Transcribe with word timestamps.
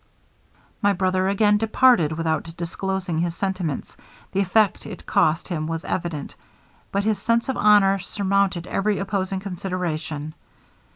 'My 0.81 0.93
brother 0.93 1.29
again 1.29 1.59
departed 1.59 2.11
without 2.13 2.57
disclosing 2.57 3.19
his 3.19 3.35
sentiments; 3.35 3.95
the 4.31 4.39
effort 4.41 4.87
it 4.87 5.05
cost 5.05 5.49
him 5.49 5.67
was 5.67 5.85
evident, 5.85 6.33
but 6.91 7.03
his 7.03 7.21
sense 7.21 7.47
of 7.49 7.55
honor 7.55 7.99
surmounted 7.99 8.65
every 8.65 8.97
opposing 8.97 9.41
consideration. 9.41 10.33